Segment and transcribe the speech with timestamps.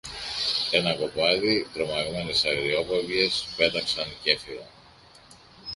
[0.71, 4.65] Ένα κοπάδι τρομαγμένες αγριόπαπιες πέταξαν κι έφυγαν